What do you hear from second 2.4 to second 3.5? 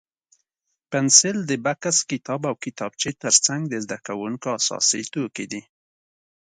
او کتابچې تر